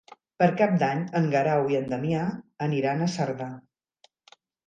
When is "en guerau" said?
1.19-1.69